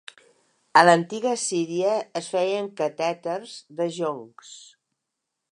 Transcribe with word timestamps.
A 0.79 0.81
l'antiga 0.87 1.33
Síria 1.41 1.93
es 2.21 2.31
feien 2.37 2.73
catèters 2.83 3.55
de 3.83 3.91
joncs. 4.03 4.59